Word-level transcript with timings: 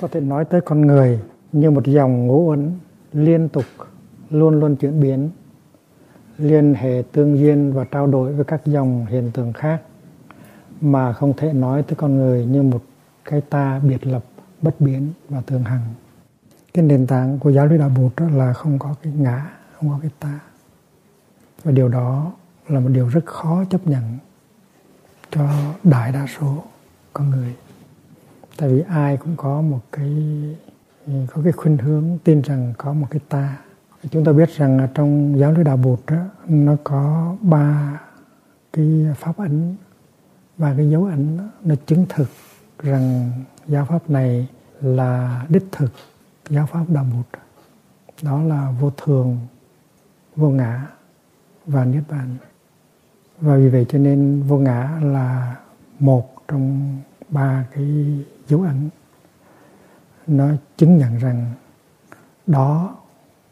có 0.00 0.08
thể 0.08 0.20
nói 0.20 0.44
tới 0.44 0.60
con 0.60 0.80
người 0.80 1.20
như 1.52 1.70
một 1.70 1.86
dòng 1.86 2.26
ngũ 2.26 2.48
uẩn 2.48 2.72
liên 3.12 3.48
tục 3.48 3.64
luôn 4.30 4.60
luôn 4.60 4.76
chuyển 4.76 5.00
biến, 5.00 5.30
liên 6.38 6.74
hệ 6.74 7.02
tương 7.12 7.38
duyên 7.38 7.72
và 7.72 7.84
trao 7.84 8.06
đổi 8.06 8.32
với 8.32 8.44
các 8.44 8.66
dòng 8.66 9.06
hiện 9.06 9.30
tượng 9.34 9.52
khác, 9.52 9.82
mà 10.80 11.12
không 11.12 11.32
thể 11.36 11.52
nói 11.52 11.82
tới 11.82 11.96
con 11.96 12.16
người 12.16 12.46
như 12.46 12.62
một 12.62 12.82
cái 13.24 13.40
ta 13.40 13.80
biệt 13.88 14.06
lập, 14.06 14.24
bất 14.62 14.80
biến 14.80 15.12
và 15.28 15.40
thường 15.46 15.64
hằng. 15.64 15.94
Cái 16.74 16.84
nền 16.84 17.06
tảng 17.06 17.38
của 17.38 17.50
giáo 17.50 17.66
lý 17.66 17.78
đạo 17.78 17.90
bụt 17.96 18.12
đó 18.16 18.26
là 18.34 18.52
không 18.52 18.78
có 18.78 18.94
cái 19.02 19.12
ngã, 19.12 19.50
không 19.72 19.90
có 19.90 19.98
cái 20.02 20.10
ta. 20.20 20.40
Và 21.64 21.72
điều 21.72 21.88
đó 21.88 22.32
là 22.68 22.80
một 22.80 22.88
điều 22.88 23.08
rất 23.08 23.26
khó 23.26 23.64
chấp 23.70 23.86
nhận 23.86 24.02
cho 25.30 25.48
đại 25.82 26.12
đa 26.12 26.26
số 26.38 26.64
con 27.12 27.30
người 27.30 27.54
tại 28.60 28.68
vì 28.68 28.82
ai 28.88 29.16
cũng 29.16 29.36
có 29.36 29.60
một 29.60 29.80
cái 29.92 30.14
ừ, 31.06 31.12
có 31.30 31.42
cái 31.44 31.52
khuynh 31.52 31.78
hướng 31.78 32.18
tin 32.24 32.42
rằng 32.42 32.72
có 32.78 32.92
một 32.92 33.06
cái 33.10 33.20
ta. 33.28 33.58
Chúng 34.10 34.24
ta 34.24 34.32
biết 34.32 34.50
rằng 34.50 34.88
trong 34.94 35.38
giáo 35.38 35.52
lý 35.52 35.64
đạo 35.64 35.76
bụt 35.76 36.00
đó, 36.06 36.16
nó 36.48 36.76
có 36.84 37.34
ba 37.40 38.00
cái 38.72 39.06
pháp 39.16 39.36
ấn 39.36 39.76
và 40.58 40.74
cái 40.76 40.90
dấu 40.90 41.04
ấn 41.04 41.36
đó, 41.38 41.44
nó 41.64 41.74
chứng 41.86 42.06
thực 42.08 42.28
rằng 42.78 43.30
giáo 43.66 43.84
pháp 43.84 44.10
này 44.10 44.48
là 44.80 45.44
đích 45.48 45.64
thực 45.72 45.92
giáo 46.48 46.66
pháp 46.66 46.84
đạo 46.88 47.06
bụt. 47.16 47.40
Đó 48.22 48.42
là 48.42 48.74
vô 48.80 48.90
thường 48.90 49.38
vô 50.36 50.48
ngã 50.48 50.86
và 51.66 51.84
niết 51.84 52.02
bàn. 52.08 52.36
Và 53.40 53.56
vì 53.56 53.68
vậy 53.68 53.86
cho 53.88 53.98
nên 53.98 54.42
vô 54.42 54.58
ngã 54.58 55.00
là 55.02 55.56
một 55.98 56.48
trong 56.48 56.96
ba 57.30 57.66
cái 57.74 58.18
dấu 58.48 58.62
ấn. 58.62 58.88
Nó 60.26 60.48
chứng 60.76 60.98
nhận 60.98 61.18
rằng 61.18 61.52
đó 62.46 62.96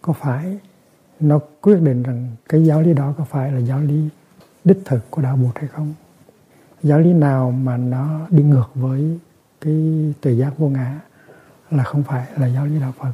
có 0.03 0.12
phải 0.12 0.59
nó 1.20 1.39
quyết 1.61 1.81
định 1.83 2.03
rằng 2.03 2.29
cái 2.48 2.65
giáo 2.67 2.83
lý 2.83 2.95
đó 2.95 3.15
có 3.19 3.25
phải 3.25 3.53
là 3.53 3.59
giáo 3.59 3.81
lý 3.81 4.09
đích 4.65 4.79
thực 4.85 5.11
của 5.11 5.23
đạo 5.23 5.37
Bụt 5.37 5.57
hay 5.59 5.69
không. 5.69 5.95
Giáo 6.83 6.98
lý 6.98 7.12
nào 7.12 7.51
mà 7.51 7.77
nó 7.77 8.27
đi 8.31 8.43
ngược 8.43 8.70
với 8.75 9.19
cái 9.61 10.15
tự 10.20 10.31
giác 10.31 10.59
vô 10.59 10.69
ngã 10.69 11.01
là 11.70 11.85
không 11.85 12.03
phải 12.03 12.27
là 12.37 12.47
giáo 12.47 12.67
lý 12.67 12.81
đạo 12.81 12.92
Phật. 12.98 13.13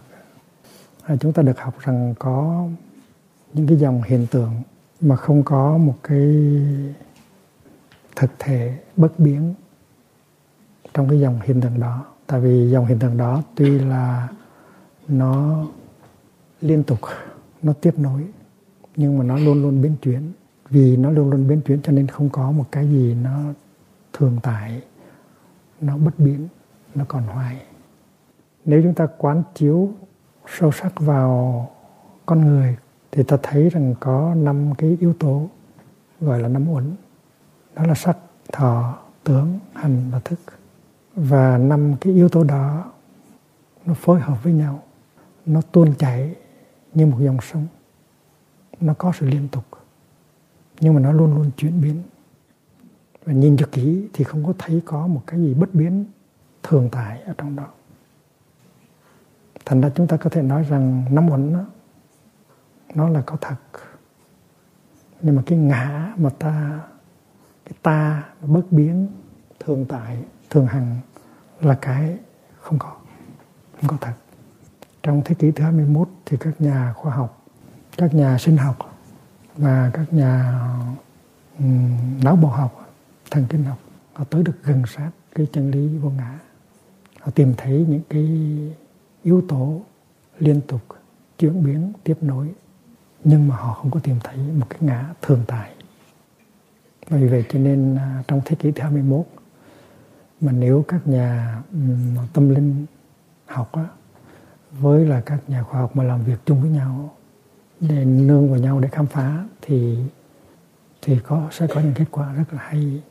À, 1.02 1.16
chúng 1.20 1.32
ta 1.32 1.42
được 1.42 1.58
học 1.58 1.74
rằng 1.80 2.14
có 2.18 2.66
những 3.52 3.66
cái 3.66 3.76
dòng 3.76 4.02
hiện 4.02 4.26
tượng 4.30 4.62
mà 5.00 5.16
không 5.16 5.42
có 5.42 5.76
một 5.76 5.96
cái 6.02 6.46
thực 8.16 8.30
thể 8.38 8.78
bất 8.96 9.18
biến 9.18 9.54
trong 10.94 11.08
cái 11.08 11.20
dòng 11.20 11.40
hiện 11.42 11.60
tượng 11.60 11.80
đó. 11.80 12.04
Tại 12.26 12.40
vì 12.40 12.70
dòng 12.70 12.86
hiện 12.86 12.98
tượng 12.98 13.16
đó 13.16 13.42
tuy 13.54 13.78
là 13.78 14.28
nó 15.08 15.64
liên 16.60 16.84
tục, 16.84 16.98
nó 17.62 17.72
tiếp 17.72 17.98
nối, 17.98 18.24
nhưng 18.96 19.18
mà 19.18 19.24
nó 19.24 19.36
luôn 19.38 19.62
luôn 19.62 19.82
biến 19.82 19.96
chuyển. 20.02 20.32
Vì 20.70 20.96
nó 20.96 21.10
luôn 21.10 21.30
luôn 21.30 21.48
biến 21.48 21.60
chuyển 21.60 21.82
cho 21.82 21.92
nên 21.92 22.06
không 22.06 22.28
có 22.28 22.50
một 22.50 22.64
cái 22.72 22.88
gì 22.88 23.14
nó 23.22 23.40
thường 24.12 24.38
tại, 24.42 24.82
nó 25.80 25.96
bất 25.96 26.18
biến, 26.18 26.48
nó 26.94 27.04
còn 27.08 27.22
hoài. 27.22 27.62
Nếu 28.64 28.82
chúng 28.82 28.94
ta 28.94 29.06
quán 29.18 29.42
chiếu 29.54 29.92
sâu 30.58 30.72
sắc 30.72 31.00
vào 31.00 31.70
con 32.26 32.40
người 32.40 32.76
thì 33.12 33.22
ta 33.22 33.36
thấy 33.42 33.70
rằng 33.70 33.94
có 34.00 34.34
năm 34.34 34.74
cái 34.78 34.96
yếu 35.00 35.12
tố 35.12 35.48
gọi 36.20 36.40
là 36.40 36.48
năm 36.48 36.70
uẩn. 36.70 36.94
Đó 37.74 37.86
là 37.86 37.94
sắc, 37.94 38.18
thọ, 38.52 38.98
tướng, 39.24 39.58
hành 39.74 40.10
và 40.10 40.18
thức 40.18 40.38
và 41.16 41.58
năm 41.58 41.94
cái 42.00 42.12
yếu 42.12 42.28
tố 42.28 42.44
đó 42.44 42.92
nó 43.86 43.94
phối 43.94 44.20
hợp 44.20 44.42
với 44.42 44.52
nhau 44.52 44.82
nó 45.46 45.60
tuôn 45.72 45.94
chảy 45.98 46.34
như 46.94 47.06
một 47.06 47.18
dòng 47.20 47.38
sông. 47.40 47.66
Nó 48.80 48.94
có 48.94 49.12
sự 49.18 49.26
liên 49.26 49.48
tục 49.48 49.64
nhưng 50.80 50.94
mà 50.94 51.00
nó 51.00 51.12
luôn 51.12 51.34
luôn 51.34 51.50
chuyển 51.56 51.80
biến. 51.80 52.02
Và 53.24 53.32
nhìn 53.32 53.56
cho 53.56 53.66
kỹ 53.72 54.08
thì 54.12 54.24
không 54.24 54.46
có 54.46 54.52
thấy 54.58 54.82
có 54.84 55.06
một 55.06 55.22
cái 55.26 55.40
gì 55.40 55.54
bất 55.54 55.74
biến 55.74 56.04
thường 56.62 56.88
tại 56.92 57.22
ở 57.22 57.34
trong 57.38 57.56
đó. 57.56 57.66
Thành 59.64 59.80
ra 59.80 59.90
chúng 59.94 60.06
ta 60.06 60.16
có 60.16 60.30
thể 60.30 60.42
nói 60.42 60.62
rằng 60.62 61.04
năm 61.10 61.30
uẩn 61.30 61.52
nó, 61.52 61.64
nó 62.94 63.08
là 63.08 63.22
có 63.26 63.36
thật. 63.40 63.56
Nhưng 65.22 65.36
mà 65.36 65.42
cái 65.46 65.58
ngã 65.58 66.14
mà 66.16 66.30
ta 66.30 66.80
cái 67.64 67.72
ta 67.82 68.24
bất 68.40 68.62
biến 68.70 69.08
thường 69.60 69.86
tại 69.88 70.18
thường 70.50 70.66
hằng 70.66 70.96
là 71.60 71.74
cái 71.74 72.16
không 72.60 72.78
có 72.78 72.96
không 73.80 73.88
có 73.88 73.96
thật. 74.00 74.14
Trong 75.02 75.22
thế 75.24 75.34
kỷ 75.34 75.50
thứ 75.50 75.64
21 75.64 76.08
thì 76.26 76.36
các 76.40 76.60
nhà 76.60 76.92
khoa 76.96 77.14
học 77.14 77.44
các 77.96 78.14
nhà 78.14 78.38
sinh 78.38 78.56
học 78.56 79.00
và 79.56 79.90
các 79.94 80.12
nhà 80.12 80.60
um, 81.58 81.90
não 82.24 82.36
bộ 82.36 82.48
học 82.48 82.94
thần 83.30 83.44
kinh 83.48 83.64
học 83.64 83.78
họ 84.12 84.24
tới 84.24 84.42
được 84.42 84.62
gần 84.62 84.82
sát 84.86 85.10
cái 85.34 85.46
chân 85.52 85.70
lý 85.70 85.98
vô 85.98 86.10
ngã. 86.10 86.38
Họ 87.20 87.30
tìm 87.34 87.54
thấy 87.56 87.86
những 87.88 88.02
cái 88.08 88.28
yếu 89.22 89.42
tố 89.48 89.82
liên 90.38 90.60
tục 90.60 90.80
chuyển 91.38 91.64
biến 91.64 91.92
tiếp 92.04 92.16
nối 92.20 92.52
nhưng 93.24 93.48
mà 93.48 93.56
họ 93.56 93.74
không 93.74 93.90
có 93.90 94.00
tìm 94.00 94.16
thấy 94.24 94.36
một 94.36 94.66
cái 94.70 94.78
ngã 94.82 95.14
thường 95.22 95.44
tại. 95.46 95.70
Vì 97.08 97.26
vậy 97.28 97.44
cho 97.48 97.58
nên 97.58 97.96
à, 97.96 98.22
trong 98.28 98.40
thế 98.44 98.56
kỷ 98.56 98.72
thứ 98.72 98.82
21 98.82 99.26
mà 100.44 100.52
nếu 100.52 100.84
các 100.88 101.06
nhà 101.06 101.62
tâm 102.32 102.54
linh 102.54 102.86
học 103.46 103.72
á, 103.72 103.84
với 104.70 105.06
là 105.06 105.20
các 105.20 105.38
nhà 105.48 105.62
khoa 105.62 105.80
học 105.80 105.96
mà 105.96 106.04
làm 106.04 106.24
việc 106.24 106.38
chung 106.44 106.60
với 106.60 106.70
nhau 106.70 107.14
để 107.80 108.04
nương 108.04 108.50
vào 108.50 108.58
nhau 108.58 108.80
để 108.80 108.88
khám 108.88 109.06
phá 109.06 109.44
thì 109.60 109.98
thì 111.02 111.18
có 111.26 111.48
sẽ 111.50 111.66
có 111.66 111.80
những 111.80 111.94
kết 111.94 112.04
quả 112.10 112.32
rất 112.32 112.52
là 112.52 112.62
hay. 112.62 113.02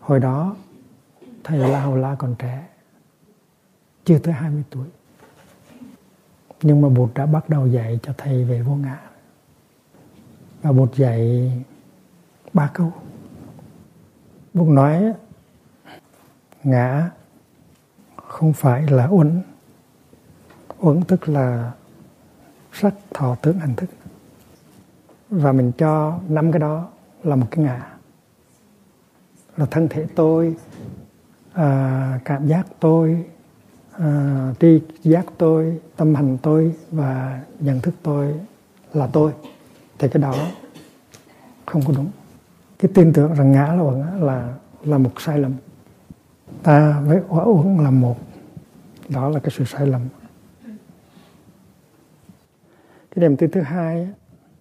Hồi 0.00 0.20
đó 0.20 0.56
thầy 1.44 1.58
La 1.58 1.80
Hầu 1.80 1.96
La 1.96 2.14
còn 2.14 2.34
trẻ 2.38 2.66
chưa 4.04 4.18
tới 4.18 4.34
20 4.34 4.62
tuổi. 4.70 4.86
Nhưng 6.62 6.80
mà 6.80 6.88
Bụt 6.88 7.10
đã 7.14 7.26
bắt 7.26 7.48
đầu 7.48 7.66
dạy 7.66 7.98
cho 8.02 8.14
thầy 8.18 8.44
về 8.44 8.62
vô 8.62 8.74
ngã. 8.74 9.00
Và 10.62 10.72
Bụt 10.72 10.94
dạy 10.94 11.52
ba 12.52 12.70
câu. 12.74 12.92
Bụt 14.54 14.68
nói 14.68 15.12
ngã 16.64 17.10
không 18.16 18.52
phải 18.52 18.82
là 18.82 19.08
uẩn. 19.10 19.42
Uẩn 20.78 21.02
tức 21.02 21.28
là 21.28 21.72
sắc 22.72 22.94
thọ 23.14 23.34
tướng 23.34 23.58
hành 23.58 23.74
thức. 23.76 23.90
Và 25.30 25.52
mình 25.52 25.72
cho 25.78 26.18
năm 26.28 26.52
cái 26.52 26.60
đó 26.60 26.88
là 27.22 27.36
một 27.36 27.46
cái 27.50 27.64
ngã. 27.64 27.86
Là 29.56 29.66
thân 29.66 29.88
thể 29.88 30.06
tôi 30.14 30.56
à, 31.52 32.20
cảm 32.24 32.46
giác 32.46 32.66
tôi 32.80 33.24
à, 33.92 34.54
tri 34.60 34.82
giác 35.02 35.26
tôi 35.38 35.80
tâm 35.96 36.14
hành 36.14 36.38
tôi 36.42 36.74
và 36.90 37.40
nhận 37.60 37.80
thức 37.80 37.94
tôi 38.02 38.34
là 38.94 39.06
tôi. 39.06 39.32
Thì 39.98 40.08
cái 40.08 40.22
đó 40.22 40.34
không 41.66 41.82
có 41.86 41.92
đúng. 41.96 42.10
Cái 42.78 42.90
tin 42.94 43.12
tưởng 43.12 43.34
rằng 43.34 43.52
ngã 43.52 43.66
là 43.66 44.14
là 44.20 44.54
là 44.84 44.98
một 44.98 45.20
sai 45.20 45.38
lầm 45.38 45.52
ta 46.62 47.00
với 47.00 47.22
quả 47.28 47.44
uẩn 47.44 47.78
là 47.78 47.90
một. 47.90 48.16
Đó 49.08 49.28
là 49.28 49.40
cái 49.40 49.50
sự 49.50 49.64
sai 49.64 49.86
lầm. 49.86 50.00
Cái 53.10 53.16
niềm 53.16 53.36
tin 53.36 53.50
thứ 53.50 53.60
hai 53.60 54.08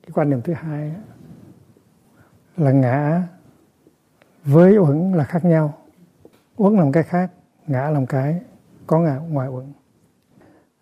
cái 0.01 0.11
quan 0.13 0.29
niệm 0.29 0.41
thứ 0.41 0.53
hai 0.53 0.93
là 2.57 2.71
ngã 2.71 3.23
với 4.43 4.77
uẩn 4.77 5.13
là 5.13 5.23
khác 5.23 5.45
nhau. 5.45 5.73
Uẩn 6.57 6.75
là 6.75 6.83
một 6.83 6.91
cái 6.93 7.03
khác, 7.03 7.31
ngã 7.67 7.89
là 7.89 7.99
một 7.99 8.05
cái. 8.09 8.41
Có 8.87 8.99
ngã 8.99 9.15
ngoài 9.15 9.49
uẩn. 9.49 9.73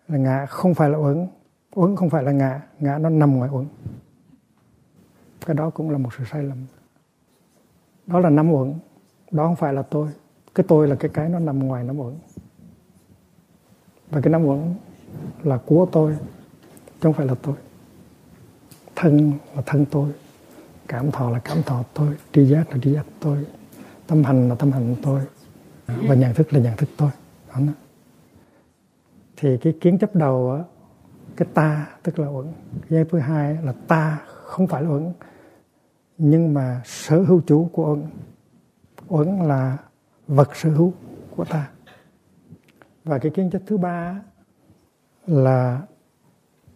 Là 0.08 0.18
ngã 0.18 0.46
không 0.46 0.74
phải 0.74 0.90
là 0.90 0.98
uẩn 0.98 1.26
uẩn 1.74 1.96
không 1.96 2.10
phải 2.10 2.22
là 2.22 2.32
ngã. 2.32 2.60
Ngã 2.80 2.98
nó 2.98 3.08
nằm 3.08 3.36
ngoài 3.36 3.50
uẩn. 3.52 3.66
Cái 5.46 5.54
đó 5.54 5.70
cũng 5.70 5.90
là 5.90 5.98
một 5.98 6.10
sự 6.18 6.24
sai 6.30 6.42
lầm. 6.42 6.58
Đó 8.06 8.20
là 8.20 8.30
năm 8.30 8.52
uẩn, 8.52 8.74
đó 9.30 9.44
không 9.44 9.56
phải 9.56 9.72
là 9.72 9.82
tôi 9.82 10.08
cái 10.58 10.64
tôi 10.68 10.88
là 10.88 10.96
cái 10.96 11.10
cái 11.14 11.28
nó 11.28 11.38
nằm 11.38 11.58
ngoài 11.58 11.84
năm 11.84 12.00
uẩn 12.00 12.14
và 14.10 14.20
cái 14.20 14.30
năm 14.32 14.44
uẩn 14.44 14.74
là 15.42 15.58
của 15.66 15.86
tôi, 15.92 16.16
chứ 16.82 17.00
không 17.00 17.12
phải 17.12 17.26
là 17.26 17.34
tôi. 17.42 17.54
Thân 18.96 19.32
là 19.56 19.62
thân 19.66 19.86
tôi, 19.90 20.12
cảm 20.88 21.10
thọ 21.10 21.30
là 21.30 21.38
cảm 21.38 21.62
thọ 21.62 21.82
tôi, 21.94 22.16
tri 22.32 22.44
giác 22.44 22.70
là 22.70 22.78
tri 22.82 22.92
giác 22.92 23.06
tôi, 23.20 23.46
tâm 24.06 24.24
hành 24.24 24.48
là 24.48 24.54
tâm 24.54 24.72
hành 24.72 24.96
tôi, 25.02 25.20
và 25.86 26.14
nhận 26.14 26.34
thức 26.34 26.52
là 26.52 26.60
nhận 26.60 26.76
thức 26.76 26.88
tôi. 26.96 27.10
Đó. 27.48 27.60
thì 29.36 29.58
cái 29.58 29.74
kiến 29.80 29.98
chấp 29.98 30.14
đầu 30.14 30.52
á, 30.52 30.64
cái 31.36 31.48
ta 31.54 31.86
tức 32.02 32.18
là 32.18 32.28
uẩn. 32.28 32.46
Giai 32.88 33.04
thứ 33.04 33.18
hai 33.18 33.58
là 33.62 33.72
ta 33.88 34.18
không 34.26 34.66
phải 34.66 34.82
là 34.82 34.88
uẩn, 34.88 35.12
nhưng 36.18 36.54
mà 36.54 36.80
sở 36.84 37.22
hữu 37.22 37.40
chủ 37.46 37.70
của 37.72 37.90
uẩn. 37.90 38.06
Uẩn 39.08 39.48
là 39.48 39.76
vật 40.28 40.56
sở 40.56 40.70
hữu 40.70 40.92
của 41.36 41.44
ta. 41.44 41.70
Và 43.04 43.18
cái 43.18 43.32
kiến 43.34 43.50
chất 43.50 43.62
thứ 43.66 43.78
ba 43.78 44.20
là 45.26 45.82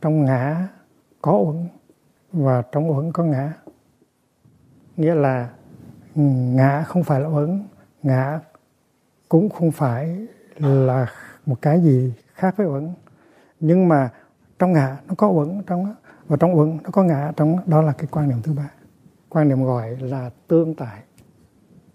trong 0.01 0.25
ngã 0.25 0.69
có 1.23 1.33
uẩn. 1.33 1.69
Và 2.33 2.63
trong 2.73 2.91
uẩn 2.91 3.13
có 3.13 3.25
ngã 3.25 3.53
nghĩa 4.97 5.15
là 5.15 5.51
ngã 6.15 6.83
không 6.83 7.05
phải 7.05 7.21
là 7.21 7.29
uẩn 7.29 7.65
ngã 8.03 8.41
cũng 9.29 9.49
không 9.49 9.71
phải 9.71 10.27
là 10.57 11.07
một 11.47 11.63
cái 11.63 11.81
gì 11.81 12.15
khác 12.35 12.57
với 12.57 12.67
uẩn. 12.67 12.95
Nhưng 13.61 13.89
mà 13.89 14.11
trong 14.59 14.73
ngã 14.73 14.97
nó 15.09 15.15
có 15.15 15.29
uẩn 15.29 15.63
trong 15.67 15.95
và 16.27 16.37
trong 16.41 16.59
uẩn 16.59 16.79
nó 16.83 16.91
có 16.91 17.03
ngã 17.03 17.33
trong 17.37 17.57
đó, 17.57 17.63
đó 17.67 17.83
là 17.83 17.93
cái 17.93 18.07
quan 18.11 18.29
niệm 18.29 18.43
thứ 18.43 18.53
ba. 18.53 18.71
Quan 19.29 19.49
niệm 19.49 19.65
gọi 19.65 19.97
là 19.97 20.31
tương 20.49 20.75
tại 20.75 21.03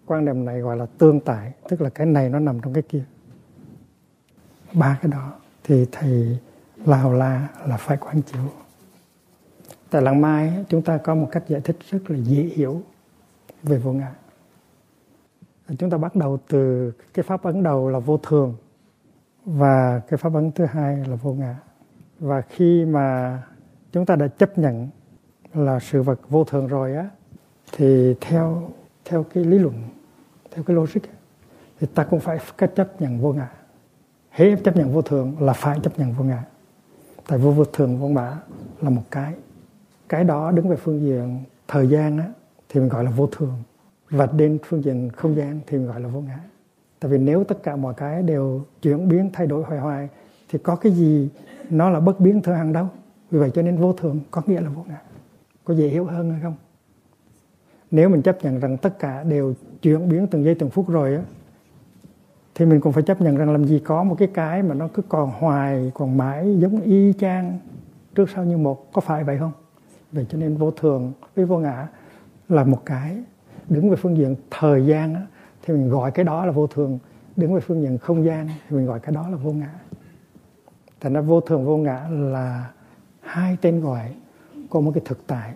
quan 0.07 0.25
niệm 0.25 0.45
này 0.45 0.59
gọi 0.61 0.77
là 0.77 0.85
tương 0.97 1.19
tại 1.19 1.53
tức 1.69 1.81
là 1.81 1.89
cái 1.89 2.07
này 2.07 2.29
nó 2.29 2.39
nằm 2.39 2.59
trong 2.59 2.73
cái 2.73 2.83
kia. 2.83 3.03
Ba 4.73 4.99
cái 5.01 5.11
đó 5.11 5.33
thì 5.63 5.85
thầy 5.91 6.39
lào 6.85 7.13
la 7.13 7.47
là 7.67 7.77
phải 7.77 7.97
quán 7.97 8.21
chiếu. 8.21 8.41
Tại 9.89 10.01
làng 10.01 10.21
mai 10.21 10.65
chúng 10.69 10.81
ta 10.81 10.97
có 10.97 11.15
một 11.15 11.29
cách 11.31 11.43
giải 11.47 11.61
thích 11.61 11.77
rất 11.89 12.09
là 12.09 12.17
dễ 12.17 12.43
hiểu 12.43 12.81
về 13.63 13.77
vô 13.77 13.93
ngã. 13.93 14.11
Chúng 15.77 15.89
ta 15.89 15.97
bắt 15.97 16.15
đầu 16.15 16.39
từ 16.47 16.91
cái 17.13 17.23
pháp 17.23 17.43
ấn 17.43 17.63
đầu 17.63 17.89
là 17.89 17.99
vô 17.99 18.17
thường 18.17 18.55
và 19.45 20.01
cái 20.07 20.17
pháp 20.17 20.33
ấn 20.33 20.51
thứ 20.51 20.65
hai 20.65 20.95
là 20.95 21.15
vô 21.15 21.33
ngã. 21.33 21.55
Và 22.19 22.41
khi 22.41 22.85
mà 22.85 23.41
chúng 23.91 24.05
ta 24.05 24.15
đã 24.15 24.27
chấp 24.27 24.57
nhận 24.57 24.89
là 25.53 25.79
sự 25.79 26.01
vật 26.01 26.19
vô 26.29 26.43
thường 26.43 26.67
rồi 26.67 26.95
á, 26.95 27.09
thì 27.71 28.15
theo 28.21 28.69
theo 29.05 29.23
cái 29.23 29.45
lý 29.45 29.59
luận 29.59 29.83
theo 30.57 30.63
cái 30.63 30.75
logic 30.75 30.99
thì 31.79 31.87
ta 31.95 32.03
cũng 32.03 32.19
phải 32.19 32.39
cách 32.57 32.71
chấp 32.75 33.01
nhận 33.01 33.19
vô 33.19 33.33
ngã. 33.33 33.49
Hễ 34.31 34.55
chấp 34.55 34.75
nhận 34.75 34.93
vô 34.93 35.01
thường 35.01 35.35
là 35.39 35.53
phải 35.53 35.79
chấp 35.83 35.99
nhận 35.99 36.13
vô 36.13 36.23
ngã. 36.23 36.43
Tại 37.27 37.39
vô 37.39 37.51
vô 37.51 37.65
thường, 37.65 37.97
vô 37.99 38.07
ngã 38.07 38.37
là 38.81 38.89
một 38.89 39.01
cái. 39.11 39.33
Cái 40.09 40.23
đó 40.23 40.51
đứng 40.51 40.69
về 40.69 40.75
phương 40.75 41.01
diện 41.01 41.43
thời 41.67 41.87
gian 41.87 42.17
á, 42.17 42.25
thì 42.69 42.79
mình 42.79 42.89
gọi 42.89 43.03
là 43.03 43.11
vô 43.11 43.27
thường. 43.27 43.63
Và 44.09 44.25
đến 44.25 44.57
phương 44.65 44.83
diện 44.83 45.09
không 45.09 45.35
gian 45.35 45.59
thì 45.67 45.77
mình 45.77 45.87
gọi 45.87 46.01
là 46.01 46.07
vô 46.07 46.21
ngã. 46.21 46.39
Tại 46.99 47.11
vì 47.11 47.17
nếu 47.17 47.43
tất 47.43 47.63
cả 47.63 47.75
mọi 47.75 47.93
cái 47.93 48.23
đều 48.23 48.61
chuyển 48.81 49.07
biến, 49.07 49.29
thay 49.33 49.47
đổi 49.47 49.63
hoài 49.63 49.79
hoài, 49.79 50.09
thì 50.49 50.59
có 50.63 50.75
cái 50.75 50.91
gì 50.91 51.29
nó 51.69 51.89
là 51.89 51.99
bất 51.99 52.19
biến 52.19 52.41
thưa 52.41 52.53
hàng 52.53 52.73
đâu? 52.73 52.87
Vì 53.31 53.39
vậy 53.39 53.51
cho 53.53 53.61
nên 53.61 53.77
vô 53.77 53.93
thường 53.93 54.19
có 54.31 54.41
nghĩa 54.45 54.61
là 54.61 54.69
vô 54.69 54.83
ngã. 54.87 55.01
Có 55.63 55.73
dễ 55.73 55.87
hiểu 55.87 56.05
hơn 56.05 56.31
hay 56.31 56.41
không? 56.41 56.55
Nếu 57.91 58.09
mình 58.09 58.21
chấp 58.21 58.43
nhận 58.43 58.59
rằng 58.59 58.77
tất 58.77 58.99
cả 58.99 59.23
đều 59.23 59.53
chuyển 59.81 60.09
biến 60.09 60.27
từng 60.27 60.43
giây 60.43 60.55
từng 60.55 60.69
phút 60.69 60.89
rồi 60.89 61.15
á 61.15 61.21
thì 62.57 62.65
mình 62.65 62.79
cũng 62.79 62.93
phải 62.93 63.03
chấp 63.03 63.21
nhận 63.21 63.37
rằng 63.37 63.51
làm 63.51 63.65
gì 63.65 63.79
có 63.79 64.03
một 64.03 64.15
cái 64.19 64.27
cái 64.33 64.63
mà 64.63 64.73
nó 64.73 64.87
cứ 64.87 65.01
còn 65.09 65.31
hoài 65.39 65.91
còn 65.93 66.17
mãi 66.17 66.57
giống 66.59 66.81
y 66.81 67.13
chang 67.13 67.59
trước 68.15 68.29
sau 68.29 68.45
như 68.45 68.57
một. 68.57 68.93
Có 68.93 69.01
phải 69.01 69.23
vậy 69.23 69.37
không? 69.37 69.51
Vậy 70.11 70.25
cho 70.29 70.37
nên 70.37 70.57
vô 70.57 70.71
thường 70.71 71.13
với 71.35 71.45
vô 71.45 71.57
ngã 71.57 71.87
là 72.49 72.63
một 72.63 72.85
cái. 72.85 73.17
Đứng 73.69 73.89
về 73.89 73.95
phương 73.95 74.17
diện 74.17 74.35
thời 74.51 74.85
gian 74.85 75.15
á, 75.15 75.21
thì 75.61 75.73
mình 75.73 75.89
gọi 75.89 76.11
cái 76.11 76.25
đó 76.25 76.45
là 76.45 76.51
vô 76.51 76.67
thường. 76.67 76.99
Đứng 77.35 77.53
về 77.53 77.59
phương 77.59 77.81
diện 77.81 77.97
không 77.97 78.25
gian 78.25 78.47
thì 78.47 78.75
mình 78.75 78.85
gọi 78.85 78.99
cái 78.99 79.15
đó 79.15 79.29
là 79.29 79.37
vô 79.37 79.51
ngã. 79.51 79.73
Thành 81.01 81.13
ra 81.13 81.21
vô 81.21 81.41
thường 81.41 81.65
vô 81.65 81.77
ngã 81.77 82.07
là 82.09 82.71
hai 83.21 83.57
tên 83.61 83.81
gọi 83.81 84.13
của 84.69 84.81
một 84.81 84.91
cái 84.95 85.01
thực 85.05 85.27
tại. 85.27 85.53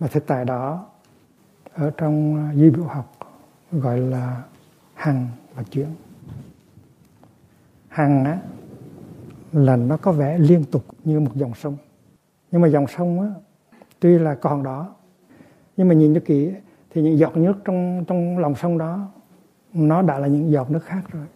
Mà 0.00 0.06
thực 0.06 0.26
tại 0.26 0.44
đó 0.44 0.86
ở 1.78 1.90
trong 1.96 2.36
à, 2.36 2.52
duy 2.54 2.70
biểu 2.70 2.84
học, 2.84 3.12
gọi 3.72 3.98
là 3.98 4.42
hằng 4.94 5.28
và 5.54 5.62
chuyển. 5.62 5.86
Hằng 7.88 8.24
á, 8.24 8.38
là 9.52 9.76
nó 9.76 9.96
có 9.96 10.12
vẻ 10.12 10.38
liên 10.38 10.64
tục 10.64 10.84
như 11.04 11.20
một 11.20 11.30
dòng 11.34 11.54
sông. 11.54 11.76
Nhưng 12.50 12.60
mà 12.60 12.68
dòng 12.68 12.86
sông 12.86 13.20
á, 13.20 13.28
tuy 14.00 14.18
là 14.18 14.34
còn 14.34 14.62
đó, 14.62 14.94
nhưng 15.76 15.88
mà 15.88 15.94
nhìn 15.94 16.14
cho 16.14 16.20
kỹ, 16.24 16.52
thì 16.90 17.02
những 17.02 17.18
giọt 17.18 17.36
nước 17.36 17.54
trong 17.64 18.04
trong 18.06 18.38
lòng 18.38 18.54
sông 18.54 18.78
đó, 18.78 19.08
nó 19.72 20.02
đã 20.02 20.18
là 20.18 20.26
những 20.26 20.50
giọt 20.50 20.70
nước 20.70 20.84
khác 20.84 21.02
rồi. 21.12 21.26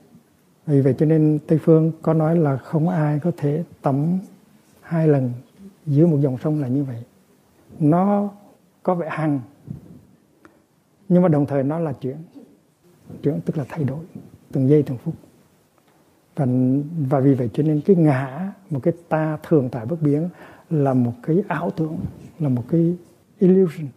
Vì 0.66 0.80
vậy 0.80 0.94
cho 0.98 1.06
nên 1.06 1.38
tây 1.46 1.58
phương 1.62 1.92
có 2.02 2.14
nói 2.14 2.36
là 2.36 2.56
không 2.56 2.88
ai 2.88 3.18
có 3.18 3.32
thể 3.36 3.64
tắm 3.82 4.18
hai 4.80 5.08
lần 5.08 5.32
dưới 5.86 6.06
một 6.06 6.18
dòng 6.20 6.38
sông 6.38 6.60
là 6.60 6.68
như 6.68 6.84
vậy. 6.84 7.02
Nó 7.78 8.30
có 8.82 8.94
vẻ 8.94 9.08
hằng 9.10 9.40
nhưng 11.12 11.22
mà 11.22 11.28
đồng 11.28 11.46
thời 11.46 11.62
nó 11.62 11.78
là 11.78 11.92
chuyện 11.92 12.16
chuyện 13.22 13.40
tức 13.44 13.58
là 13.58 13.64
thay 13.68 13.84
đổi 13.84 14.04
từng 14.52 14.68
giây, 14.68 14.82
từng 14.82 14.98
phút. 14.98 15.14
Và 16.36 16.46
và 17.08 17.20
vì 17.20 17.34
vậy 17.34 17.50
cho 17.52 17.62
nên 17.62 17.80
cái 17.80 17.96
ngã, 17.96 18.52
một 18.70 18.80
cái 18.82 18.94
ta 19.08 19.38
thường 19.42 19.68
tại 19.72 19.86
bất 19.86 20.02
biến 20.02 20.28
là 20.70 20.94
một 20.94 21.12
cái 21.22 21.42
ảo 21.48 21.70
tưởng, 21.70 21.98
là 22.38 22.48
một 22.48 22.62
cái 22.68 22.96
illusion. 23.38 23.88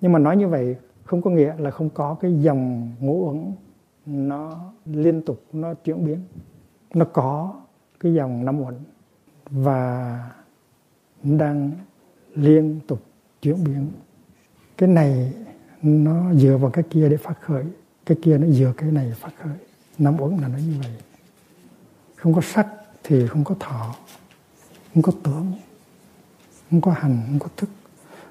Nhưng 0.00 0.12
mà 0.12 0.18
nói 0.18 0.36
như 0.36 0.48
vậy 0.48 0.76
không 1.04 1.22
có 1.22 1.30
nghĩa 1.30 1.54
là 1.58 1.70
không 1.70 1.90
có 1.90 2.14
cái 2.20 2.42
dòng 2.42 2.92
ngũ 3.00 3.28
uẩn 3.28 3.52
nó 4.06 4.72
liên 4.84 5.22
tục, 5.22 5.42
nó 5.52 5.74
chuyển 5.74 6.06
biến. 6.06 6.18
Nó 6.94 7.04
có 7.04 7.54
cái 8.00 8.14
dòng 8.14 8.44
năm 8.44 8.60
uẩn 8.60 8.74
và 9.50 10.30
đang 11.22 11.70
liên 12.34 12.80
tục 12.86 13.02
chuyển 13.42 13.64
biến. 13.64 13.86
Cái 14.76 14.88
này 14.88 15.32
nó 15.82 16.34
dựa 16.34 16.56
vào 16.56 16.70
cái 16.70 16.84
kia 16.90 17.08
để 17.08 17.16
phát 17.16 17.40
khởi. 17.40 17.64
Cái 18.06 18.18
kia 18.22 18.38
nó 18.38 18.46
dựa 18.46 18.72
cái 18.76 18.92
này 18.92 19.12
phát 19.16 19.32
khởi. 19.42 19.56
Năm 19.98 20.20
uẩn 20.20 20.38
là 20.38 20.48
nó 20.48 20.58
như 20.58 20.74
vậy. 20.82 20.92
Không 22.16 22.34
có 22.34 22.40
sắc 22.40 22.66
thì 23.04 23.26
không 23.26 23.44
có 23.44 23.54
thọ. 23.60 23.94
Không 24.94 25.02
có 25.02 25.12
tưởng. 25.22 25.52
Không 26.70 26.80
có 26.80 26.92
hành 26.92 27.20
không 27.26 27.38
có 27.38 27.48
thức. 27.56 27.70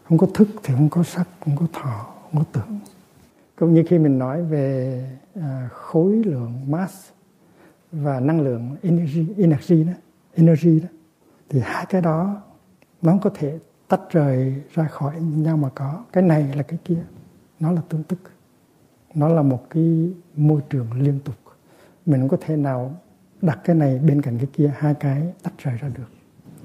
Không 0.03 0.17
có 0.17 0.27
thức 0.33 0.47
thì 0.63 0.73
không 0.73 0.89
có 0.89 1.03
sắc 1.03 1.27
không 1.45 1.55
có 1.55 1.65
thọ 1.73 2.13
không 2.31 2.43
có 2.43 2.43
tưởng. 2.51 2.79
Cũng 3.55 3.73
như 3.73 3.83
khi 3.87 3.99
mình 3.99 4.19
nói 4.19 4.43
về 4.43 5.03
à, 5.35 5.69
khối 5.71 6.15
lượng 6.15 6.71
mass 6.71 7.09
và 7.91 8.19
năng 8.19 8.41
lượng 8.41 8.75
energy 8.81 9.25
energy 9.37 9.83
đó 9.83 9.93
energy 10.35 10.79
đó 10.79 10.87
thì 11.49 11.59
hai 11.59 11.85
cái 11.89 12.01
đó 12.01 12.41
nó 13.01 13.17
có 13.21 13.29
thể 13.35 13.59
tách 13.87 14.01
rời 14.09 14.55
ra 14.73 14.87
khỏi 14.87 15.21
nhau 15.21 15.57
mà 15.57 15.69
có. 15.75 16.03
Cái 16.13 16.23
này 16.23 16.55
là 16.55 16.63
cái 16.63 16.79
kia 16.85 17.03
nó 17.59 17.71
là 17.71 17.81
tương 17.89 18.03
tức. 18.03 18.19
Nó 19.13 19.27
là 19.27 19.41
một 19.41 19.69
cái 19.69 20.11
môi 20.35 20.61
trường 20.69 20.91
liên 21.01 21.19
tục. 21.25 21.35
Mình 22.05 22.19
không 22.19 22.29
có 22.29 22.37
thể 22.41 22.55
nào 22.55 22.95
đặt 23.41 23.59
cái 23.63 23.75
này 23.75 23.99
bên 23.99 24.21
cạnh 24.21 24.37
cái 24.37 24.47
kia, 24.53 24.71
hai 24.77 24.93
cái 24.93 25.33
tách 25.43 25.53
rời 25.57 25.77
ra 25.77 25.89
được. 25.97 26.09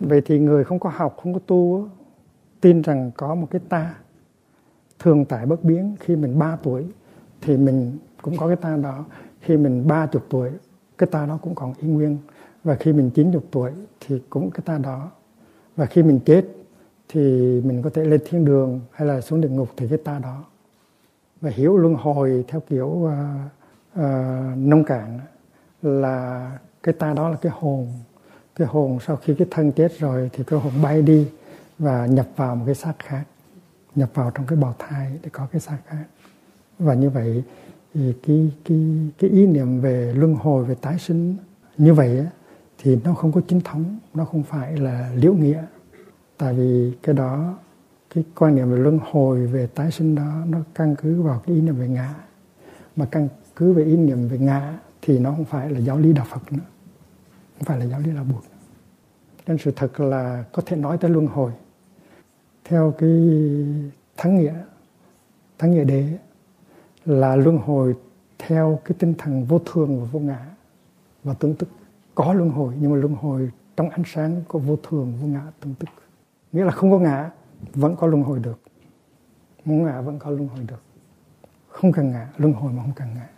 Vậy 0.00 0.22
thì 0.25 0.38
người 0.38 0.64
không 0.64 0.78
có 0.78 0.90
học, 0.94 1.16
không 1.22 1.34
có 1.34 1.40
tu 1.46 1.88
tin 2.61 2.82
rằng 2.82 3.11
có 3.16 3.34
một 3.34 3.49
cái 3.50 3.61
ta 3.68 3.94
thường 4.99 5.25
tại 5.25 5.46
bất 5.46 5.64
biến. 5.64 5.96
Khi 6.00 6.16
mình 6.16 6.38
3 6.38 6.56
tuổi 6.56 6.87
thì 7.40 7.56
mình 7.56 7.99
cũng 8.22 8.37
có 8.37 8.46
cái 8.46 8.56
ta 8.56 8.76
đó. 8.76 9.04
Khi 9.40 9.56
mình 9.56 9.87
ba 9.87 10.06
chục 10.06 10.26
tuổi, 10.30 10.50
cái 10.99 11.08
ta 11.12 11.26
đó 11.26 11.38
cũng 11.42 11.54
còn 11.54 11.75
y 11.78 11.88
nguyên. 11.88 12.18
Và 12.64 12.75
khi 12.75 12.92
mình 12.92 13.11
chín 13.11 13.32
chục 13.32 13.44
tuổi 13.50 13.70
thì 14.00 14.22
cũng 14.30 14.50
cái 14.50 14.62
ta 14.64 14.78
đó. 14.78 15.11
Và 15.76 15.87
khi 15.87 16.02
mình 16.02 16.20
chết 16.25 16.44
thì 17.08 17.20
mình 17.61 17.82
có 17.82 17.90
thể 17.90 18.04
lên 18.04 18.20
thiên 18.25 18.44
đường 18.44 18.80
hay 18.90 19.08
là 19.08 19.20
xuống 19.20 19.40
địa 19.40 19.49
ngục 19.49 19.68
thì 19.76 19.88
cái 19.88 19.99
ta 19.99 20.18
đó 20.18 20.44
và 21.42 21.50
hiểu 21.50 21.76
luân 21.76 21.94
hồi 21.94 22.44
theo 22.49 22.61
kiểu 22.68 22.87
uh, 22.87 23.12
uh, 23.99 24.02
nông 24.56 24.84
cạn 24.84 25.20
là 25.82 26.50
cái 26.82 26.94
ta 26.99 27.12
đó 27.12 27.28
là 27.28 27.37
cái 27.42 27.52
hồn. 27.54 27.88
Cái 28.54 28.66
hồn 28.66 28.99
sau 29.06 29.16
khi 29.16 29.34
cái 29.34 29.49
thân 29.50 29.72
chết 29.72 29.99
rồi 29.99 30.30
thì 30.32 30.44
cái 30.44 30.61
hồn 30.61 30.72
bay 30.82 31.02
đi 31.02 31.28
và 31.78 32.06
nhập 32.06 32.26
vào 32.37 32.56
một 32.56 32.62
cái 32.66 32.75
xác 32.75 32.92
khác 32.99 33.25
nhập 33.94 34.11
vào 34.14 34.30
trong 34.30 34.46
cái 34.46 34.58
bào 34.58 34.75
thai 34.78 35.18
để 35.22 35.28
có 35.32 35.46
cái 35.52 35.61
xác 35.61 35.78
khác. 35.87 36.04
Và 36.78 36.94
như 36.94 37.11
vậy 37.11 37.42
thì 37.94 38.14
cái 38.26 38.50
cái 38.64 39.11
cái 39.18 39.30
ý 39.30 39.46
niệm 39.46 39.80
về 39.80 40.12
luân 40.16 40.34
hồi 40.34 40.64
về 40.64 40.75
tái 40.75 40.99
sinh 40.99 41.37
như 41.78 41.94
vậy 41.94 42.26
thì 42.78 42.99
nó 43.04 43.14
không 43.14 43.32
có 43.32 43.40
chính 43.49 43.61
thống 43.61 43.99
nó 44.14 44.25
không 44.25 44.42
phải 44.42 44.76
là 44.76 45.11
liễu 45.14 45.34
nghĩa. 45.34 45.64
Tại 46.38 46.54
vì 46.54 46.92
cái 47.02 47.14
đó 47.14 47.54
cái 48.14 48.25
quan 48.35 48.57
niệm 48.57 48.71
về 48.71 48.78
luân 48.78 48.99
hồi, 49.11 49.47
về 49.47 49.66
tái 49.66 49.90
sinh 49.90 50.14
đó, 50.14 50.33
nó 50.49 50.59
căn 50.75 50.97
cứ 50.97 51.23
vào 51.23 51.42
cái 51.47 51.54
ý 51.57 51.62
niệm 51.62 51.76
về 51.76 51.88
ngã. 51.88 52.14
Mà 52.97 53.07
căn 53.11 53.28
cứ 53.57 53.73
về 53.73 53.85
ý 53.85 53.97
niệm 53.97 54.28
về 54.28 54.38
ngã 54.38 54.78
thì 55.02 55.19
nó 55.19 55.31
không 55.31 55.45
phải 55.45 55.71
là 55.71 55.78
giáo 55.78 55.99
lý 55.99 56.12
đạo 56.12 56.26
Phật 56.31 56.52
nữa. 56.52 56.64
Không 57.59 57.64
phải 57.64 57.78
là 57.78 57.85
giáo 57.85 58.00
lý 58.00 58.11
đạo 58.14 58.25
buộc 58.25 58.42
nên 59.47 59.59
sự 59.59 59.73
thật 59.76 60.00
là 60.00 60.45
có 60.52 60.62
thể 60.66 60.76
nói 60.76 60.99
tới 60.99 61.11
luân 61.11 61.26
hồi. 61.26 61.52
Theo 62.64 62.95
cái 62.99 63.11
thắng 64.16 64.37
nghĩa 64.37 64.54
thắng 65.59 65.71
nghĩa 65.71 65.85
đế 65.85 66.19
là 67.04 67.37
luân 67.37 67.59
hồi 67.59 67.95
theo 68.38 68.81
cái 68.85 68.97
tinh 68.99 69.14
thần 69.19 69.45
vô 69.45 69.59
thường 69.59 70.00
và 70.00 70.09
vô 70.12 70.21
ngã. 70.21 70.47
Và 71.25 71.35
tương 71.35 71.54
tức 71.54 71.69
có 72.14 72.33
luân 72.33 72.50
hồi, 72.50 72.75
nhưng 72.81 72.90
mà 72.90 72.97
luân 72.97 73.14
hồi 73.14 73.50
trong 73.76 73.90
ánh 73.90 74.02
sáng 74.07 74.42
có 74.49 74.59
vô 74.59 74.76
thường, 74.88 75.12
vô 75.21 75.26
ngã 75.26 75.42
tương 75.61 75.75
tức. 75.75 75.88
Nghĩa 76.52 76.64
là 76.64 76.71
không 76.71 76.90
có 76.90 76.99
ngã 76.99 77.31
vẫn 77.75 77.97
có 77.97 78.07
luân 78.07 78.23
hồi 78.23 78.38
được. 78.38 78.61
Muốn 79.64 79.83
ngã 79.83 80.00
vẫn 80.00 80.19
có 80.19 80.31
luân 80.31 80.49
hồi 80.49 80.64
được. 80.69 80.83
Không 81.69 81.92
cần 81.92 82.11
ngã, 82.11 82.28
luân 82.37 82.52
hồi 82.52 82.73
mà 82.73 82.83
không 82.83 82.92
cần 82.97 83.09
ngã. 83.14 83.28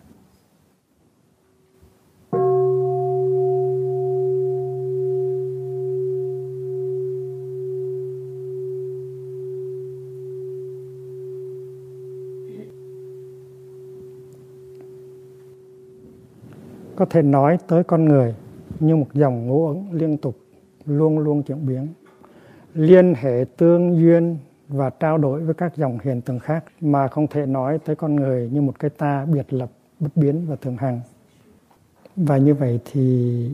Có 16.96 17.04
thể 17.04 17.22
nói 17.22 17.58
tới 17.68 17.84
con 17.84 18.04
người 18.04 18.34
như 18.80 18.96
một 18.96 19.06
dòng 19.14 19.46
ngũ 19.46 19.66
ứng 19.66 19.92
liên 19.92 20.16
tục, 20.16 20.36
luôn 20.86 21.18
luôn 21.18 21.42
chuyển 21.42 21.66
biến 21.66 21.88
liên 22.74 23.14
hệ 23.14 23.44
tương 23.56 23.96
duyên 24.00 24.38
và 24.68 24.90
trao 24.90 25.18
đổi 25.18 25.40
với 25.40 25.54
các 25.54 25.76
dòng 25.76 25.98
hiện 26.02 26.20
tượng 26.20 26.38
khác 26.38 26.64
mà 26.80 27.08
không 27.08 27.26
thể 27.26 27.46
nói 27.46 27.78
tới 27.84 27.96
con 27.96 28.16
người 28.16 28.50
như 28.52 28.62
một 28.62 28.78
cái 28.78 28.90
ta 28.90 29.24
biệt 29.24 29.52
lập 29.52 29.70
bất 30.00 30.16
biến 30.16 30.46
và 30.48 30.56
thường 30.56 30.76
hằng. 30.76 31.00
Và 32.16 32.36
như 32.36 32.54
vậy 32.54 32.80
thì 32.84 33.50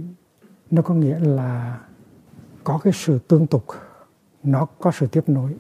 nó 0.71 0.83
có 0.83 0.95
nghĩa 0.95 1.19
là 1.19 1.81
có 2.65 2.81
cái 2.85 2.93
sự 2.93 3.19
tương 3.29 3.47
tục 3.47 3.65
nó 4.43 4.67
có 4.79 4.93
sự 4.93 5.07
tiếp 5.07 5.25
nối. 5.27 5.55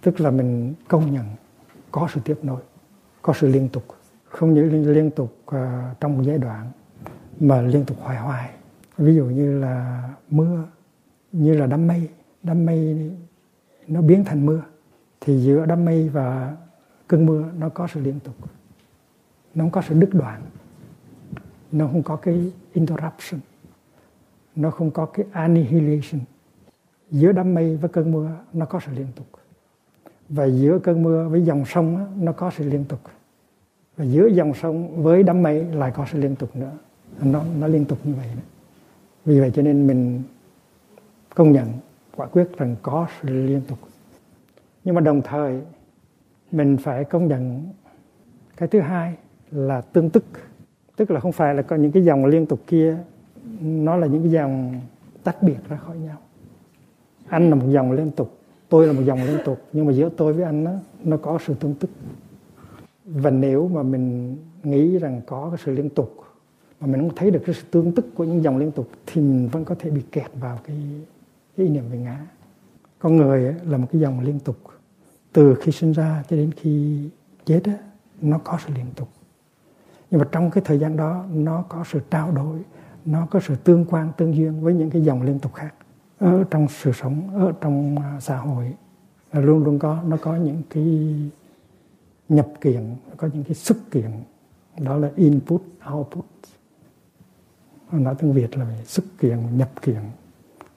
Tức 0.00 0.20
là 0.20 0.30
mình 0.30 0.74
công 0.88 1.12
nhận 1.12 1.24
có 1.90 2.08
sự 2.14 2.20
tiếp 2.24 2.38
nối 2.42 2.60
có 3.22 3.32
sự 3.32 3.48
liên 3.48 3.68
tục. 3.68 3.84
Không 4.24 4.54
những 4.54 4.92
liên 4.92 5.10
tục 5.10 5.36
uh, 5.46 5.56
trong 6.00 6.16
một 6.16 6.22
giai 6.26 6.38
đoạn 6.38 6.70
mà 7.40 7.62
liên 7.62 7.84
tục 7.84 7.96
hoài 8.00 8.16
hoài. 8.16 8.50
Ví 8.98 9.14
dụ 9.14 9.24
như 9.24 9.58
là 9.60 10.08
mưa 10.30 10.64
như 11.32 11.54
là 11.54 11.66
đám 11.66 11.86
mây 11.86 12.08
đám 12.42 12.66
mây 12.66 13.10
nó 13.88 14.00
biến 14.00 14.24
thành 14.24 14.46
mưa. 14.46 14.62
Thì 15.20 15.38
giữa 15.38 15.66
đám 15.66 15.84
mây 15.84 16.08
và 16.08 16.56
cơn 17.06 17.26
mưa, 17.26 17.44
nó 17.58 17.68
có 17.68 17.86
sự 17.94 18.00
liên 18.00 18.20
tục. 18.20 18.34
Nó 19.54 19.64
không 19.64 19.70
có 19.70 19.82
sự 19.88 19.94
đứt 19.94 20.10
đoạn. 20.12 20.42
Nó 21.72 21.86
không 21.86 22.02
có 22.02 22.16
cái 22.16 22.52
interruption. 22.72 23.40
Nó 24.56 24.70
không 24.70 24.90
có 24.90 25.06
cái 25.06 25.26
annihilation. 25.32 26.20
Giữa 27.10 27.32
đám 27.32 27.54
mây 27.54 27.76
với 27.76 27.88
cơn 27.88 28.12
mưa, 28.12 28.30
nó 28.52 28.66
có 28.66 28.80
sự 28.86 28.92
liên 28.92 29.06
tục. 29.16 29.26
Và 30.28 30.44
giữa 30.44 30.78
cơn 30.78 31.02
mưa 31.02 31.28
với 31.28 31.42
dòng 31.44 31.64
sông 31.66 32.06
nó 32.24 32.32
có 32.32 32.50
sự 32.56 32.70
liên 32.70 32.84
tục. 32.84 33.00
Và 33.96 34.04
giữa 34.04 34.26
dòng 34.26 34.54
sông 34.54 35.02
với 35.02 35.22
đám 35.22 35.42
mây 35.42 35.64
lại 35.64 35.92
có 35.94 36.06
sự 36.12 36.18
liên 36.18 36.36
tục 36.36 36.56
nữa. 36.56 36.72
Nó 37.22 37.44
nó 37.58 37.66
liên 37.66 37.84
tục 37.84 37.98
như 38.04 38.14
vậy 38.14 38.26
đó. 38.36 38.42
vì 39.24 39.40
vậy 39.40 39.50
cho 39.54 39.62
nên 39.62 39.86
mình 39.86 40.22
công 41.34 41.52
nhận 41.52 41.72
quả 42.16 42.26
quyết 42.26 42.58
rằng 42.58 42.76
có 42.82 43.06
sự 43.22 43.28
liên 43.28 43.60
tục. 43.68 43.78
Nhưng 44.84 44.94
mà 44.94 45.00
đồng 45.00 45.22
thời 45.22 45.60
mình 46.52 46.76
phải 46.76 47.04
công 47.04 47.28
nhận 47.28 47.66
cái 48.56 48.68
thứ 48.68 48.80
hai 48.80 49.14
là 49.50 49.80
tương 49.80 50.10
tức. 50.10 50.24
Tức 50.96 51.10
là 51.10 51.20
không 51.20 51.32
phải 51.32 51.54
là 51.54 51.62
có 51.62 51.76
những 51.76 51.92
cái 51.92 52.04
dòng 52.04 52.26
liên 52.26 52.46
tục 52.46 52.60
kia 52.66 52.96
nó 53.60 53.96
là 53.96 54.06
những 54.06 54.22
cái 54.22 54.32
dòng 54.32 54.80
tách 55.24 55.42
biệt 55.42 55.56
ra 55.68 55.76
khỏi 55.76 55.96
nhau. 55.96 56.16
Anh 57.28 57.50
là 57.50 57.54
một 57.54 57.66
dòng 57.68 57.92
liên 57.92 58.10
tục 58.10 58.38
tôi 58.68 58.86
là 58.86 58.92
một 58.92 59.02
dòng 59.04 59.24
liên 59.24 59.38
tục 59.44 59.58
nhưng 59.72 59.86
mà 59.86 59.92
giữa 59.92 60.08
tôi 60.16 60.32
với 60.32 60.44
anh 60.44 60.64
đó, 60.64 60.72
nó 61.04 61.16
có 61.16 61.38
sự 61.46 61.54
tương 61.54 61.74
tức. 61.74 61.90
Và 63.04 63.30
nếu 63.30 63.68
mà 63.68 63.82
mình 63.82 64.36
nghĩ 64.62 64.98
rằng 64.98 65.20
có 65.26 65.48
cái 65.50 65.58
sự 65.64 65.72
liên 65.72 65.88
tục 65.90 66.16
mà 66.80 66.86
mình 66.86 67.00
không 67.00 67.16
thấy 67.16 67.30
được 67.30 67.42
cái 67.46 67.54
sự 67.54 67.62
tương 67.70 67.92
tức 67.92 68.06
của 68.14 68.24
những 68.24 68.42
dòng 68.42 68.58
liên 68.58 68.70
tục 68.70 68.88
thì 69.06 69.20
mình 69.20 69.48
vẫn 69.52 69.64
có 69.64 69.74
thể 69.78 69.90
bị 69.90 70.02
kẹt 70.12 70.30
vào 70.40 70.58
cái, 70.66 70.76
cái 71.56 71.66
ý 71.66 71.72
niệm 71.72 71.84
về 71.90 71.98
ngã. 71.98 72.26
Con 72.98 73.16
người 73.16 73.54
là 73.66 73.78
một 73.78 73.86
cái 73.92 74.00
dòng 74.00 74.20
liên 74.20 74.40
tục. 74.40 74.56
Từ 75.32 75.54
khi 75.60 75.72
sinh 75.72 75.92
ra 75.92 76.24
cho 76.30 76.36
đến 76.36 76.50
khi 76.56 77.08
chết 77.44 77.62
nó 78.20 78.38
có 78.38 78.58
sự 78.66 78.74
liên 78.74 78.86
tục. 78.96 79.08
Nhưng 80.10 80.20
mà 80.20 80.26
trong 80.32 80.50
cái 80.50 80.62
thời 80.66 80.78
gian 80.78 80.96
đó, 80.96 81.24
nó 81.30 81.64
có 81.68 81.84
sự 81.90 82.00
trao 82.10 82.32
đổi, 82.32 82.58
nó 83.04 83.26
có 83.30 83.40
sự 83.40 83.56
tương 83.56 83.84
quan, 83.84 84.12
tương 84.16 84.36
duyên 84.36 84.60
với 84.60 84.74
những 84.74 84.90
cái 84.90 85.02
dòng 85.02 85.22
liên 85.22 85.38
tục 85.38 85.54
khác. 85.54 85.74
Ở 86.18 86.44
trong 86.50 86.66
sự 86.68 86.92
sống, 86.92 87.44
ở 87.46 87.52
trong 87.60 87.98
à, 87.98 88.20
xã 88.20 88.36
hội, 88.36 88.72
là 89.32 89.40
luôn 89.40 89.64
luôn 89.64 89.78
có, 89.78 90.02
nó 90.06 90.16
có 90.16 90.36
những 90.36 90.62
cái 90.70 91.14
nhập 92.28 92.48
kiện, 92.60 92.96
có 93.16 93.28
những 93.32 93.44
cái 93.44 93.54
xuất 93.54 93.90
kiện. 93.90 94.10
Đó 94.78 94.96
là 94.96 95.10
input, 95.16 95.62
output. 95.92 96.24
Nói 97.92 98.14
tiếng 98.18 98.32
việt 98.32 98.58
là 98.58 98.66
xuất 98.84 99.04
kiện, 99.18 99.58
nhập 99.58 99.82
kiện 99.82 100.00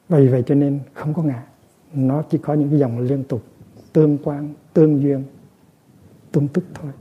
vì 0.09 0.27
vậy 0.27 0.43
cho 0.45 0.55
nên 0.55 0.79
không 0.93 1.13
có 1.13 1.23
ngã. 1.23 1.43
Nó 1.93 2.21
chỉ 2.21 2.37
có 2.37 2.53
những 2.53 2.69
cái 2.69 2.79
dòng 2.79 2.99
liên 2.99 3.23
tục, 3.23 3.43
tương 3.93 4.17
quan, 4.23 4.53
tương 4.73 5.01
duyên, 5.01 5.23
tương 6.31 6.47
tức 6.47 6.63
thôi. 6.73 6.91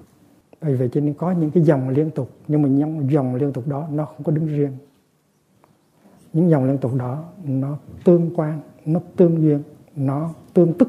Vì 0.61 0.75
vậy 0.75 0.88
cho 0.92 1.00
nên 1.00 1.14
có 1.14 1.32
những 1.32 1.50
cái 1.50 1.62
dòng 1.62 1.88
liên 1.88 2.11
tục, 2.11 2.30
nhưng 2.49 2.62
mà 2.62 2.68
những 2.68 3.11
dòng 3.11 3.34
liên 3.34 3.52
tục 3.52 3.68
đó 3.68 3.88
nó 3.92 4.04
không 4.04 4.25
có 4.25 4.32
đứng 4.32 4.46
riêng. 4.46 4.73
Những 6.32 6.50
dòng 6.50 6.64
liên 6.64 6.78
tục 6.78 6.94
đó 6.94 7.25
nó 7.44 7.78
tương 8.04 8.30
quan, 8.37 8.61
nó 8.87 9.00
tương 9.16 9.42
duyên, 9.42 9.62
nó 9.96 10.34
tương 10.54 10.78
tức. 10.78 10.88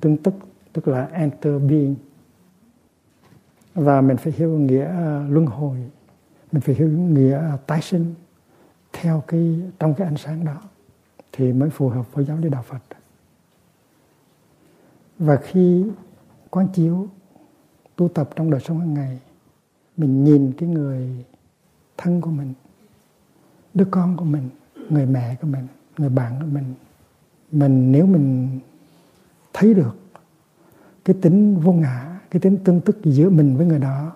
Tương 0.00 0.16
tức 0.16 0.34
tức 0.72 0.88
là 0.88 1.08
enter 1.12 1.62
being. 1.68 1.94
Và 3.74 4.00
mình 4.00 4.16
phải 4.16 4.32
hiểu 4.36 4.58
nghĩa 4.58 4.84
à, 4.84 5.26
luân 5.28 5.46
hồi. 5.46 5.78
Mình 6.52 6.60
phải 6.60 6.74
hiểu 6.74 6.88
nghĩa 6.88 7.42
tái 7.66 7.82
sinh 7.82 8.14
theo 8.92 9.22
cái, 9.26 9.60
trong 9.78 9.94
cái 9.94 10.06
ánh 10.06 10.16
sáng 10.16 10.44
đó 10.44 10.62
thì 11.38 11.52
mới 11.52 11.70
phù 11.70 11.88
hợp 11.88 12.12
với 12.12 12.24
giáo 12.24 12.36
lý 12.36 12.48
đạo 12.48 12.62
Phật. 12.62 12.82
Và 15.18 15.36
khi 15.36 15.84
quán 16.50 16.68
chiếu, 16.74 17.08
tu 17.96 18.08
tập 18.08 18.30
trong 18.36 18.50
đời 18.50 18.60
sống 18.60 18.80
hàng 18.80 18.94
ngày, 18.94 19.20
mình 19.96 20.24
nhìn 20.24 20.52
cái 20.58 20.68
người 20.68 21.24
thân 21.96 22.20
của 22.20 22.30
mình, 22.30 22.54
đứa 23.74 23.86
con 23.90 24.16
của 24.16 24.24
mình, 24.24 24.50
người 24.88 25.06
mẹ 25.06 25.36
của 25.40 25.48
mình, 25.48 25.66
người 25.98 26.08
bạn 26.08 26.40
của 26.40 26.46
mình 26.46 26.74
mình 27.50 27.92
nếu 27.92 28.06
mình 28.06 28.58
thấy 29.52 29.74
được 29.74 29.96
cái 31.04 31.16
tính 31.22 31.60
vô 31.60 31.72
ngã, 31.72 32.20
cái 32.30 32.40
tính 32.40 32.58
tương 32.64 32.80
tức 32.80 32.98
giữa 33.04 33.30
mình 33.30 33.56
với 33.56 33.66
người 33.66 33.78
đó, 33.78 34.12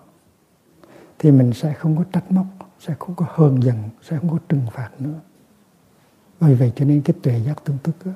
thì 1.18 1.30
mình 1.30 1.52
sẽ 1.52 1.72
không 1.72 1.96
có 1.96 2.04
trách 2.12 2.32
móc, 2.32 2.46
sẽ 2.78 2.94
không 2.98 3.14
có 3.14 3.26
hờn 3.28 3.62
giận, 3.62 3.76
sẽ 4.02 4.18
không 4.18 4.30
có 4.30 4.38
trừng 4.48 4.66
phạt 4.72 4.90
nữa 4.98 5.20
vì 6.48 6.54
vậy 6.54 6.72
cho 6.76 6.84
nên 6.84 7.02
cái 7.02 7.16
tuệ 7.22 7.40
giác 7.46 7.64
tương 7.64 7.78
tức 7.82 7.92
đó, 8.04 8.12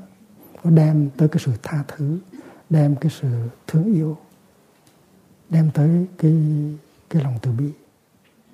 nó 0.65 0.71
đem 0.71 1.11
tới 1.17 1.29
cái 1.29 1.43
sự 1.45 1.53
tha 1.63 1.85
thứ 1.89 2.19
đem 2.71 2.97
cái 2.97 3.11
sự 3.21 3.29
thương 3.67 3.95
yêu 3.95 4.17
đem 5.51 5.71
tới 5.75 6.07
cái 6.19 6.33
cái 7.11 7.23
lòng 7.23 7.35
từ 7.43 7.53
bi. 7.53 7.71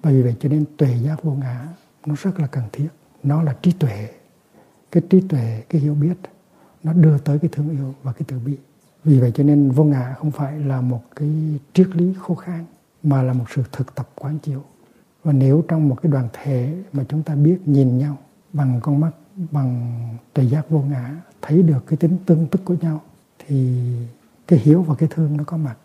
Bởi 0.03 0.23
vậy 0.23 0.35
cho 0.41 0.49
nên 0.49 0.65
tuệ 0.77 0.97
giác 1.03 1.23
vô 1.23 1.33
ngã 1.33 1.69
nó 2.07 2.15
rất 2.23 2.41
là 2.41 2.47
cần 2.47 2.65
thiết. 2.73 2.89
Nó 3.23 3.43
là 3.43 3.57
trí 3.63 3.73
tuệ. 3.73 4.09
Cái 4.91 5.03
trí 5.11 5.21
tuệ 5.21 5.63
cái 5.69 5.81
hiểu 5.81 5.95
biết 5.95 6.15
nó 6.83 6.93
đưa 6.93 7.19
tới 7.19 7.39
cái 7.39 7.49
thương 7.53 7.71
yêu 7.71 7.95
và 8.03 8.13
cái 8.13 8.23
từ 8.29 8.39
bi. 8.39 8.57
Vì 9.05 9.21
vậy 9.21 9.33
cho 9.35 9.45
nên 9.45 9.71
vô 9.71 9.85
ngã 9.85 10.15
không 10.19 10.31
phải 10.31 10.59
là 10.59 10.81
một 10.81 11.03
cái 11.17 11.31
triết 11.73 11.89
lý 11.97 12.15
khô 12.19 12.35
khan 12.35 12.65
mà 13.03 13.23
là 13.23 13.33
một 13.33 13.45
sự 13.55 13.63
thực 13.73 13.95
tập 13.95 14.09
quán 14.15 14.39
chiếu. 14.39 14.63
Và 15.25 15.33
nếu 15.33 15.65
trong 15.69 15.89
một 15.89 16.03
cái 16.03 16.13
đoàn 16.13 16.29
thể 16.33 16.75
mà 16.93 17.05
chúng 17.09 17.23
ta 17.23 17.35
biết 17.35 17.59
nhìn 17.67 17.99
nhau 17.99 18.17
bằng 18.53 18.81
con 18.83 19.01
mắt 19.01 19.11
bằng 19.37 19.93
tuệ 20.33 20.45
giác 20.45 20.71
vô 20.71 20.81
ngã, 20.81 21.17
thấy 21.43 21.63
được 21.63 21.87
cái 21.87 21.97
tính 21.97 22.19
tương 22.27 22.47
tức 22.47 22.61
của 22.65 22.75
nhau, 22.81 23.01
thì 23.39 23.83
cái 24.47 24.59
hiếu 24.59 24.83
và 24.83 24.95
cái 24.95 25.09
thương 25.13 25.37
nó 25.37 25.45
có 25.45 25.57
mặt. 25.57 25.77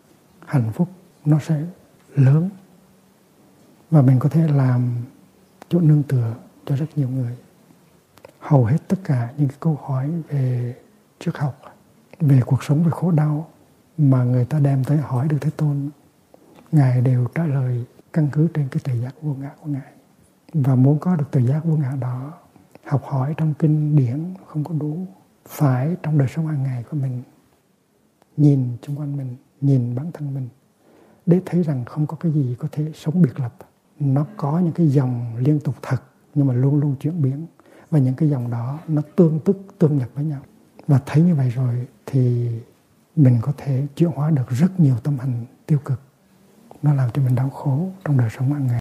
Hạnh 0.45 0.71
phúc 0.73 0.87
nó 1.25 1.39
sẽ 1.39 1.63
lớn. 2.15 2.49
Và 3.91 4.01
mình 4.01 4.19
có 4.19 4.29
thể 4.29 4.47
làm 4.47 4.95
chỗ 5.69 5.79
nương 5.79 6.03
tựa 6.03 6.35
cho 6.65 6.75
rất 6.75 6.85
nhiều 6.95 7.09
người. 7.09 7.37
Hầu 8.39 8.65
hết 8.65 8.77
tất 8.87 8.97
cả 9.03 9.33
những 9.37 9.47
cái 9.47 9.57
câu 9.59 9.79
hỏi 9.83 10.11
về 10.29 10.75
triết 11.19 11.37
học, 11.37 11.61
về 12.19 12.41
cuộc 12.45 12.63
sống, 12.63 12.83
về 12.83 12.91
khổ 12.91 13.11
đau 13.11 13.47
mà 13.97 14.23
người 14.23 14.45
ta 14.45 14.59
đem 14.59 14.83
tới 14.83 14.97
hỏi 14.97 15.27
được 15.27 15.37
thế 15.41 15.49
tôn, 15.57 15.89
ngài 16.71 17.01
đều 17.01 17.27
trả 17.35 17.45
lời 17.45 17.85
căn 18.13 18.29
cứ 18.31 18.47
trên 18.53 18.67
cái 18.69 18.81
tự 18.83 19.01
giác 19.01 19.15
vô 19.21 19.33
ngã 19.33 19.51
của 19.61 19.69
ngài. 19.69 19.91
Và 20.53 20.75
muốn 20.75 20.99
có 20.99 21.15
được 21.15 21.25
tự 21.31 21.39
giác 21.39 21.65
vô 21.65 21.75
ngã 21.77 21.95
đó 21.99 22.33
học 22.87 23.03
hỏi 23.05 23.33
trong 23.37 23.53
kinh 23.59 23.95
điển, 23.95 24.33
không 24.45 24.63
có 24.63 24.73
đủ 24.79 25.07
phải 25.47 25.95
trong 26.03 26.17
đời 26.17 26.27
sống 26.27 26.47
hàng 26.47 26.63
ngày 26.63 26.83
của 26.91 26.97
mình. 26.97 27.23
Nhìn 28.37 28.77
xung 28.87 28.99
quanh 28.99 29.17
mình, 29.17 29.35
nhìn 29.61 29.95
bản 29.95 30.11
thân 30.11 30.33
mình, 30.33 30.49
để 31.25 31.41
thấy 31.45 31.63
rằng 31.63 31.85
không 31.85 32.07
có 32.07 32.17
cái 32.17 32.31
gì 32.31 32.55
có 32.59 32.67
thể 32.71 32.91
sống 32.95 33.21
biệt 33.21 33.39
lập. 33.39 33.53
Nó 33.99 34.25
có 34.37 34.59
những 34.59 34.73
cái 34.73 34.87
dòng 34.87 35.35
liên 35.37 35.59
tục 35.59 35.75
thật, 35.81 36.03
nhưng 36.35 36.47
mà 36.47 36.53
luôn 36.53 36.79
luôn 36.79 36.95
chuyển 36.99 37.21
biến. 37.21 37.45
Và 37.91 37.99
những 37.99 38.13
cái 38.13 38.29
dòng 38.29 38.51
đó 38.51 38.79
nó 38.87 39.01
tương 39.15 39.39
tức, 39.39 39.57
tương 39.77 39.97
nhập 39.97 40.09
với 40.13 40.25
nhau. 40.25 40.41
Và 40.87 40.99
thấy 41.05 41.23
như 41.23 41.35
vậy 41.35 41.49
rồi 41.49 41.87
thì 42.05 42.49
mình 43.15 43.37
có 43.41 43.53
thể 43.57 43.87
chuyển 43.95 44.11
hóa 44.11 44.29
được 44.29 44.49
rất 44.49 44.79
nhiều 44.79 44.95
tâm 45.03 45.19
hành 45.19 45.45
tiêu 45.65 45.79
cực. 45.85 46.01
Nó 46.81 46.93
làm 46.93 47.09
cho 47.13 47.21
mình 47.21 47.35
đau 47.35 47.49
khổ 47.49 47.89
trong 48.05 48.17
đời 48.17 48.29
sống 48.37 48.53
hàng 48.53 48.67
ngày. 48.67 48.75